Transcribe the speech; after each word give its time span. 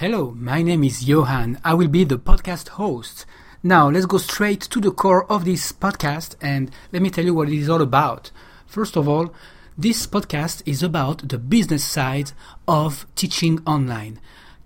Hello, 0.00 0.32
my 0.38 0.62
name 0.62 0.84
is 0.84 1.02
Yohann. 1.02 1.60
I 1.64 1.74
will 1.74 1.88
be 1.88 2.04
the 2.04 2.18
podcast 2.20 2.68
host. 2.68 3.26
Now, 3.64 3.90
let's 3.90 4.06
go 4.06 4.18
straight 4.18 4.60
to 4.60 4.80
the 4.80 4.92
core 4.92 5.24
of 5.28 5.44
this 5.44 5.72
podcast 5.72 6.36
and 6.40 6.70
let 6.92 7.02
me 7.02 7.10
tell 7.10 7.24
you 7.24 7.34
what 7.34 7.48
it 7.48 7.58
is 7.58 7.68
all 7.68 7.82
about. 7.82 8.30
First 8.64 8.94
of 8.94 9.08
all, 9.08 9.34
this 9.76 10.06
podcast 10.06 10.62
is 10.64 10.84
about 10.84 11.28
the 11.28 11.36
business 11.36 11.84
side 11.84 12.30
of 12.68 13.06
teaching 13.16 13.60
online. 13.66 14.20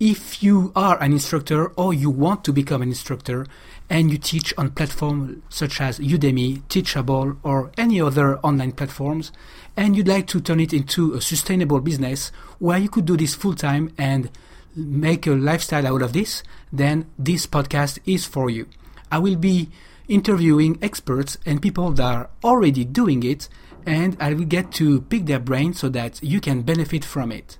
If 0.00 0.42
you 0.42 0.72
are 0.74 0.98
an 1.02 1.12
instructor 1.12 1.72
or 1.72 1.92
you 1.92 2.08
want 2.08 2.42
to 2.44 2.52
become 2.54 2.80
an 2.80 2.88
instructor 2.88 3.46
and 3.90 4.10
you 4.10 4.16
teach 4.16 4.54
on 4.56 4.70
platforms 4.70 5.42
such 5.50 5.78
as 5.78 5.98
Udemy, 5.98 6.66
Teachable, 6.70 7.36
or 7.42 7.70
any 7.76 8.00
other 8.00 8.38
online 8.38 8.72
platforms, 8.72 9.30
and 9.76 9.94
you'd 9.94 10.08
like 10.08 10.26
to 10.28 10.40
turn 10.40 10.60
it 10.60 10.72
into 10.72 11.12
a 11.12 11.20
sustainable 11.20 11.80
business 11.80 12.32
where 12.58 12.78
you 12.78 12.88
could 12.88 13.04
do 13.04 13.18
this 13.18 13.34
full 13.34 13.54
time 13.54 13.92
and 13.98 14.30
make 14.78 15.26
a 15.26 15.32
lifestyle 15.32 15.86
out 15.86 16.02
of 16.02 16.12
this, 16.12 16.42
then 16.72 17.06
this 17.18 17.46
podcast 17.46 17.98
is 18.06 18.24
for 18.24 18.48
you. 18.48 18.66
I 19.10 19.18
will 19.18 19.36
be 19.36 19.70
interviewing 20.06 20.78
experts 20.80 21.36
and 21.44 21.60
people 21.60 21.90
that 21.92 22.04
are 22.04 22.30
already 22.44 22.84
doing 22.84 23.22
it, 23.22 23.48
and 23.84 24.16
I 24.20 24.34
will 24.34 24.44
get 24.44 24.72
to 24.72 25.02
pick 25.02 25.26
their 25.26 25.38
brain 25.38 25.74
so 25.74 25.88
that 25.90 26.22
you 26.22 26.40
can 26.40 26.62
benefit 26.62 27.04
from 27.04 27.32
it. 27.32 27.58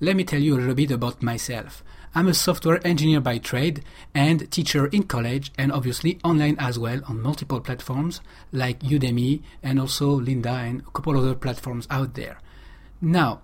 Let 0.00 0.16
me 0.16 0.24
tell 0.24 0.40
you 0.40 0.54
a 0.54 0.58
little 0.58 0.74
bit 0.74 0.90
about 0.90 1.22
myself. 1.22 1.82
I'm 2.14 2.28
a 2.28 2.34
software 2.34 2.84
engineer 2.86 3.20
by 3.20 3.36
trade 3.38 3.84
and 4.14 4.50
teacher 4.50 4.86
in 4.86 5.02
college 5.02 5.52
and 5.58 5.70
obviously 5.70 6.18
online 6.24 6.56
as 6.58 6.78
well 6.78 7.02
on 7.06 7.20
multiple 7.20 7.60
platforms 7.60 8.22
like 8.52 8.80
Udemy 8.80 9.42
and 9.62 9.78
also 9.78 10.18
Lynda 10.18 10.66
and 10.66 10.80
a 10.80 10.90
couple 10.92 11.18
other 11.18 11.34
platforms 11.34 11.86
out 11.90 12.14
there. 12.14 12.38
Now, 13.02 13.42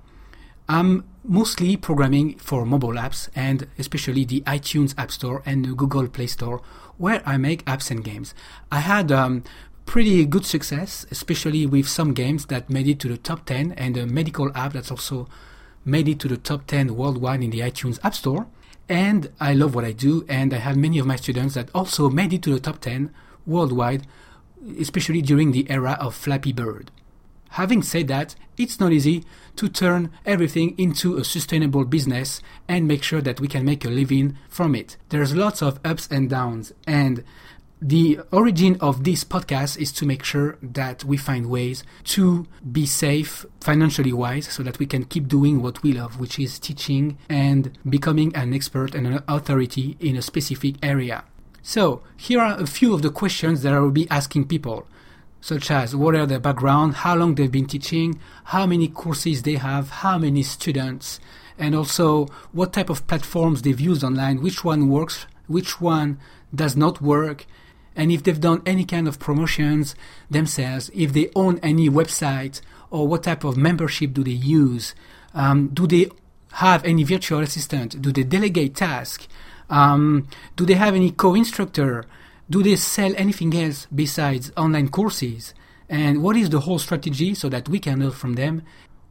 I'm 0.69 1.05
mostly 1.25 1.77
programming 1.77 2.39
for 2.39 2.65
mobile 2.65 2.95
apps 2.95 3.29
and 3.35 3.69
especially 3.79 4.25
the 4.25 4.41
iTunes 4.43 4.95
App 4.99 5.11
Store 5.11 5.43
and 5.45 5.65
the 5.65 5.75
Google 5.75 6.09
Play 6.09 6.27
Store 6.27 6.63
where 6.99 7.23
I 7.27 7.37
make 7.37 7.65
apps 7.65 7.91
and 7.91 8.05
games. 8.05 8.35
I 8.71 8.81
had 8.81 9.11
um, 9.11 9.45
pretty 9.87 10.25
good 10.25 10.47
success, 10.47 11.07
especially 11.11 11.67
with 11.67 11.89
some 11.89 12.15
games 12.15 12.47
that 12.47 12.71
made 12.71 12.89
it 12.89 13.01
to 13.01 13.09
the 13.09 13.19
top 13.19 13.45
10 13.47 13.73
and 13.73 13.97
a 13.97 14.07
medical 14.07 14.57
app 14.57 14.73
that's 14.73 14.91
also 14.91 15.29
made 15.85 16.09
it 16.09 16.21
to 16.21 16.29
the 16.29 16.37
top 16.37 16.67
10 16.67 16.97
worldwide 16.97 17.43
in 17.43 17.51
the 17.51 17.61
iTunes 17.61 17.99
App 18.05 18.15
Store. 18.15 18.47
And 18.89 19.31
I 19.41 19.55
love 19.55 19.75
what 19.75 19.85
I 19.85 19.93
do, 19.93 20.25
and 20.29 20.53
I 20.53 20.59
have 20.59 20.77
many 20.77 20.99
of 20.99 21.07
my 21.07 21.17
students 21.17 21.55
that 21.55 21.71
also 21.75 22.11
made 22.11 22.33
it 22.33 22.43
to 22.43 22.53
the 22.53 22.61
top 22.61 22.81
10 22.81 23.13
worldwide, 23.47 24.07
especially 24.79 25.23
during 25.23 25.53
the 25.53 25.71
era 25.71 25.97
of 26.01 26.15
Flappy 26.15 26.53
Bird. 26.53 26.91
Having 27.53 27.83
said 27.83 28.09
that, 28.09 28.35
it's 28.57 28.81
not 28.81 28.93
easy 28.93 29.25
to 29.57 29.69
turn 29.69 30.11
everything 30.25 30.75
into 30.79 31.19
a 31.19 31.25
sustainable 31.25 31.85
business 31.85 32.41
and 32.67 32.89
make 32.89 33.03
sure 33.03 33.21
that 33.21 33.41
we 33.41 33.49
can 33.49 33.65
make 33.65 33.85
a 33.85 33.91
living 33.91 34.39
from 34.49 34.75
it. 34.75 34.97
There's 35.11 35.35
lots 35.35 35.61
of 35.61 35.79
ups 35.85 36.09
and 36.11 36.31
downs, 36.31 36.73
and 36.87 37.23
the 37.81 38.21
origin 38.31 38.79
of 38.81 39.05
this 39.05 39.23
podcast 39.25 39.77
is 39.77 39.93
to 39.93 40.07
make 40.07 40.25
sure 40.25 40.57
that 40.63 41.05
we 41.05 41.19
find 41.19 41.47
ways 41.47 41.85
to 42.05 42.47
be 42.71 42.87
safe 42.87 43.45
financially 43.61 44.13
wise 44.13 44.47
so 44.47 44.63
that 44.63 44.79
we 44.79 44.87
can 44.87 45.05
keep 45.05 45.29
doing 45.29 45.61
what 45.61 45.83
we 45.83 45.93
love, 45.93 46.19
which 46.19 46.39
is 46.39 46.59
teaching 46.59 47.19
and 47.29 47.77
becoming 47.87 48.35
an 48.35 48.55
expert 48.55 48.95
and 48.95 49.07
an 49.07 49.23
authority 49.29 49.97
in 50.01 50.17
a 50.17 50.23
specific 50.23 50.77
area. 50.83 51.25
So, 51.61 52.03
here 52.17 52.41
are 52.41 52.59
a 52.59 52.67
few 52.67 52.95
of 52.95 53.03
the 53.03 53.11
questions 53.11 53.63
that 53.63 53.75
I 53.75 53.79
will 53.79 53.91
be 53.91 54.09
asking 54.11 54.49
people 54.49 54.87
such 55.43 55.71
as 55.73 55.95
what 55.95 56.15
are 56.15 56.25
their 56.25 56.39
background, 56.39 56.95
how 56.95 57.17
long 57.17 57.35
they've 57.35 57.53
been 57.53 57.67
teaching, 57.67 58.19
how 58.45 58.65
many 58.65 58.89
courses 58.89 59.43
they 59.43 59.57
have, 59.57 59.91
how 59.91 60.17
many 60.17 60.43
students, 60.43 61.21
and 61.59 61.75
also 61.75 62.27
what 62.53 62.73
type 62.73 62.89
of 62.89 63.07
platforms 63.09 63.61
they've 63.61 63.81
used 63.81 64.05
online, 64.05 64.41
which 64.41 64.65
one 64.65 64.89
works, 64.89 65.27
which 65.49 65.81
one 65.81 66.19
does 66.55 66.77
not 66.77 67.03
work, 67.03 67.45
and 67.97 68.13
if 68.13 68.23
they've 68.23 68.41
done 68.41 68.63
any 68.65 68.85
kind 68.85 69.09
of 69.09 69.19
promotions 69.19 69.97
themselves, 70.31 70.91
if 70.95 71.13
they 71.13 71.29
own 71.35 71.59
any 71.59 71.91
website, 71.91 72.61
or 72.91 73.09
what 73.09 73.25
type 73.25 73.43
of 73.43 73.57
membership 73.57 74.13
do 74.13 74.23
they 74.23 74.31
use, 74.31 74.95
um, 75.35 75.69
do 75.69 75.89
they 75.89 76.09
have 76.53 76.85
any 76.85 77.03
virtual 77.03 77.41
assistant, 77.41 78.01
do 78.01 78.13
they 78.13 78.23
delegate 78.23 78.77
tasks, 78.77 79.27
um, 79.69 80.29
do 80.55 80.65
they 80.65 80.75
have 80.75 80.95
any 80.95 81.11
co-instructor, 81.11 82.05
do 82.49 82.63
they 82.63 82.77
sell 82.77 83.13
anything 83.17 83.55
else 83.55 83.87
besides 83.95 84.53
online 84.57 84.89
courses? 84.89 85.55
And 85.89 86.23
what 86.23 86.37
is 86.37 86.51
the 86.51 86.61
whole 86.61 86.79
strategy 86.79 87.35
so 87.35 87.49
that 87.49 87.69
we 87.69 87.79
can 87.79 88.01
learn 88.01 88.13
from 88.13 88.35
them? 88.35 88.63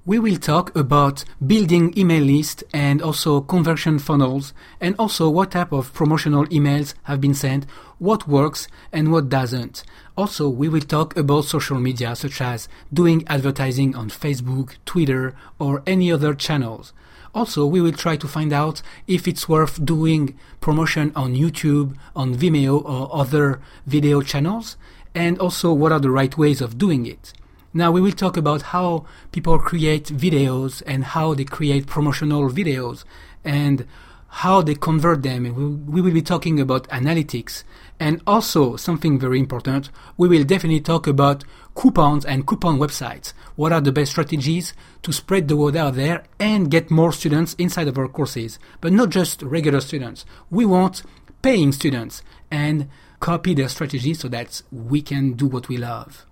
We 0.03 0.17
will 0.17 0.37
talk 0.37 0.75
about 0.75 1.23
building 1.45 1.95
email 1.95 2.23
lists 2.23 2.63
and 2.73 3.03
also 3.03 3.39
conversion 3.39 3.99
funnels 3.99 4.51
and 4.79 4.95
also 4.97 5.29
what 5.29 5.51
type 5.51 5.71
of 5.71 5.93
promotional 5.93 6.47
emails 6.47 6.95
have 7.03 7.21
been 7.21 7.35
sent, 7.35 7.67
what 7.99 8.27
works 8.27 8.67
and 8.91 9.11
what 9.11 9.29
doesn't. 9.29 9.83
Also, 10.17 10.49
we 10.49 10.67
will 10.67 10.81
talk 10.81 11.15
about 11.15 11.45
social 11.45 11.77
media 11.79 12.15
such 12.15 12.41
as 12.41 12.67
doing 12.91 13.23
advertising 13.27 13.95
on 13.95 14.09
Facebook, 14.09 14.75
Twitter 14.85 15.35
or 15.59 15.83
any 15.85 16.11
other 16.11 16.33
channels. 16.33 16.93
Also, 17.35 17.67
we 17.67 17.79
will 17.79 17.91
try 17.91 18.15
to 18.15 18.27
find 18.27 18.51
out 18.51 18.81
if 19.05 19.27
it's 19.27 19.47
worth 19.47 19.85
doing 19.85 20.35
promotion 20.61 21.11
on 21.15 21.35
YouTube, 21.35 21.95
on 22.15 22.33
Vimeo, 22.33 22.83
or 22.83 23.15
other 23.15 23.61
video 23.85 24.23
channels, 24.23 24.77
and 25.13 25.37
also 25.37 25.71
what 25.71 25.91
are 25.91 25.99
the 25.99 26.09
right 26.09 26.35
ways 26.39 26.59
of 26.59 26.79
doing 26.79 27.05
it. 27.05 27.33
Now, 27.73 27.91
we 27.91 28.01
will 28.01 28.11
talk 28.11 28.35
about 28.35 28.61
how 28.63 29.05
people 29.31 29.57
create 29.57 30.05
videos 30.05 30.83
and 30.85 31.05
how 31.05 31.33
they 31.33 31.45
create 31.45 31.87
promotional 31.87 32.49
videos 32.49 33.05
and 33.45 33.87
how 34.27 34.61
they 34.61 34.75
convert 34.75 35.23
them. 35.23 35.85
We 35.87 36.01
will 36.01 36.13
be 36.13 36.21
talking 36.21 36.59
about 36.59 36.87
analytics. 36.89 37.63
And 37.99 38.21
also, 38.27 38.75
something 38.75 39.19
very 39.19 39.39
important, 39.39 39.89
we 40.17 40.27
will 40.27 40.43
definitely 40.43 40.81
talk 40.81 41.07
about 41.07 41.43
coupons 41.75 42.25
and 42.25 42.45
coupon 42.45 42.77
websites. 42.77 43.33
What 43.55 43.71
are 43.71 43.81
the 43.81 43.91
best 43.91 44.11
strategies 44.11 44.73
to 45.03 45.13
spread 45.13 45.47
the 45.47 45.55
word 45.55 45.75
out 45.75 45.95
there 45.95 46.23
and 46.39 46.71
get 46.71 46.91
more 46.91 47.13
students 47.13 47.53
inside 47.55 47.87
of 47.87 47.97
our 47.97 48.07
courses? 48.07 48.59
But 48.81 48.93
not 48.93 49.09
just 49.09 49.41
regular 49.43 49.81
students. 49.81 50.25
We 50.49 50.65
want 50.65 51.03
paying 51.41 51.71
students 51.71 52.21
and 52.49 52.89
copy 53.19 53.53
their 53.53 53.69
strategy 53.69 54.13
so 54.13 54.27
that 54.29 54.61
we 54.71 55.01
can 55.01 55.33
do 55.33 55.45
what 55.47 55.69
we 55.69 55.77
love. 55.77 56.25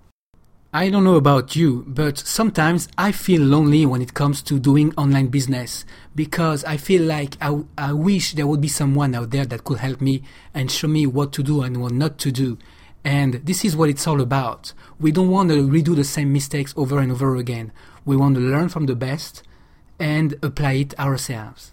I 0.72 0.92
don't 0.92 1.04
know 1.04 1.16
about 1.16 1.56
you, 1.56 1.84
but 1.88 2.20
sometimes 2.20 2.88
I 2.96 3.12
feel 3.12 3.42
lonely 3.42 3.88
when 3.88 4.04
it 4.04 4.14
comes 4.14 4.44
to 4.44 4.60
doing 4.60 4.94
online 4.98 5.30
business 5.30 5.84
because 6.14 6.64
I 6.64 6.78
feel 6.78 7.02
like 7.02 7.38
I, 7.42 7.64
I 7.76 7.94
wish 7.94 8.34
there 8.34 8.46
would 8.46 8.62
be 8.62 8.68
someone 8.68 9.16
out 9.16 9.32
there 9.32 9.48
that 9.48 9.64
could 9.64 9.80
help 9.80 10.00
me 10.00 10.22
and 10.54 10.70
show 10.70 10.88
me 10.88 11.08
what 11.08 11.34
to 11.34 11.42
do 11.42 11.64
and 11.64 11.82
what 11.82 11.94
not 11.94 12.20
to 12.20 12.32
do. 12.32 12.60
And 13.04 13.34
this 13.46 13.66
is 13.66 13.76
what 13.76 13.90
it's 13.90 14.06
all 14.06 14.22
about. 14.22 14.74
We 15.00 15.12
don't 15.12 15.32
want 15.32 15.50
to 15.50 15.68
redo 15.68 15.96
the 15.96 16.04
same 16.04 16.32
mistakes 16.32 16.76
over 16.78 17.00
and 17.00 17.12
over 17.12 17.36
again. 17.36 17.72
We 18.06 18.16
want 18.16 18.36
to 18.36 18.42
learn 18.42 18.70
from 18.70 18.86
the 18.86 18.96
best 18.96 19.42
and 19.98 20.36
apply 20.44 20.74
it 20.74 21.00
ourselves. 21.00 21.72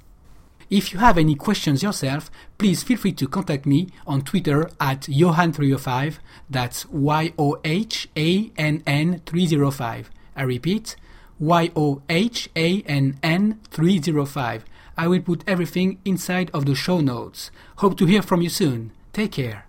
If 0.68 0.92
you 0.92 0.98
have 0.98 1.16
any 1.16 1.36
questions 1.36 1.82
yourself, 1.82 2.28
please 2.58 2.82
feel 2.82 2.96
free 2.96 3.12
to 3.12 3.28
contact 3.28 3.66
me 3.66 3.88
on 4.04 4.22
Twitter 4.22 4.68
at 4.80 5.02
Yohann305. 5.02 6.18
That's 6.50 6.86
Y 6.86 7.32
O 7.38 7.60
H 7.64 8.08
A 8.16 8.50
N 8.58 8.82
N 8.84 9.22
305. 9.26 10.10
I 10.34 10.42
repeat, 10.42 10.96
Y 11.38 11.70
O 11.76 12.02
H 12.08 12.50
A 12.56 12.82
N 12.82 13.18
N 13.22 13.60
305. 13.70 14.64
I 14.98 15.06
will 15.06 15.20
put 15.20 15.44
everything 15.46 16.00
inside 16.04 16.50
of 16.52 16.66
the 16.66 16.74
show 16.74 17.00
notes. 17.00 17.52
Hope 17.76 17.96
to 17.98 18.06
hear 18.06 18.22
from 18.22 18.42
you 18.42 18.48
soon. 18.48 18.90
Take 19.12 19.32
care. 19.32 19.66